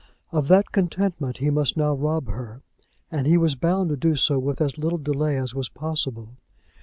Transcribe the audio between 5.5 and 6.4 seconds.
was possible.